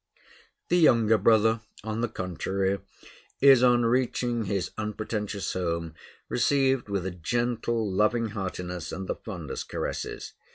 [0.69, 2.79] The younger brother, on the contrary,
[3.39, 5.93] is, on reaching his unpretentious home,
[6.27, 10.33] received with a gentle, loving heartiness and the fondest caresses.